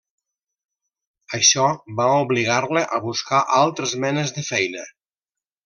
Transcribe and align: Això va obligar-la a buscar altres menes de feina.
Això 1.39 1.67
va 1.99 2.07
obligar-la 2.23 2.83
a 2.99 3.03
buscar 3.05 3.43
altres 3.61 3.95
menes 4.07 4.35
de 4.41 4.49
feina. 4.51 4.91